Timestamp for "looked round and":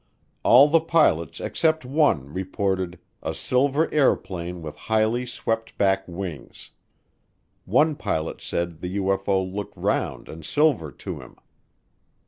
9.47-10.43